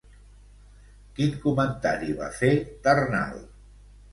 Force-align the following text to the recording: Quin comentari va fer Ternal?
Quin 1.19 1.35
comentari 1.45 2.17
va 2.23 2.33
fer 2.41 2.51
Ternal? 2.89 3.37